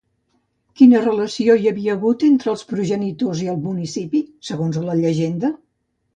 [0.79, 5.55] Quina relació hi havia hagut entre els progenitors i el municipi, segons una llegenda?